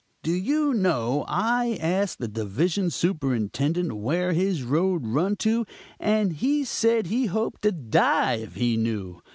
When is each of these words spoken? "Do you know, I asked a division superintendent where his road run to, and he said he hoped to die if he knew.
"Do 0.23 0.31
you 0.33 0.73
know, 0.73 1.25
I 1.27 1.75
asked 1.79 2.19
a 2.21 2.27
division 2.27 2.89
superintendent 2.89 3.95
where 3.97 4.33
his 4.33 4.63
road 4.63 5.05
run 5.05 5.35
to, 5.45 5.63
and 5.99 6.33
he 6.33 6.63
said 6.63 7.05
he 7.05 7.27
hoped 7.27 7.61
to 7.61 7.71
die 7.71 8.37
if 8.37 8.55
he 8.55 8.77
knew. 8.77 9.21